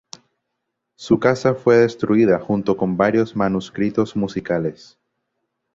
[0.97, 4.97] Su casa fue destruida junto con varios manuscritos musicales.